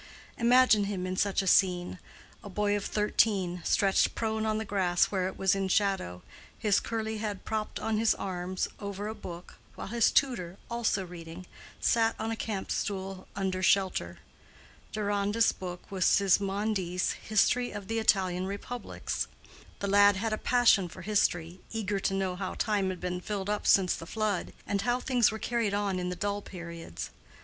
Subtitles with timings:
[0.39, 1.99] Imagine him in such a scene:
[2.43, 6.23] a boy of thirteen, stretched prone on the grass where it was in shadow,
[6.57, 11.45] his curly head propped on his arms over a book, while his tutor, also reading,
[11.79, 14.17] sat on a camp stool under shelter.
[14.91, 19.27] Deronda's book was Sismondi's History of the Italian Republics;
[19.81, 23.51] the lad had a passion for history, eager to know how time had been filled
[23.51, 27.11] up since the flood, and how things were carried on in the dull periods.